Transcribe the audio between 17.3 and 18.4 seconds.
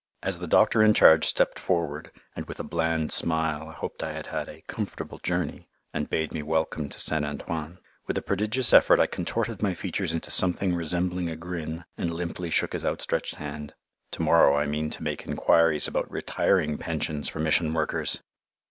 Mission workers!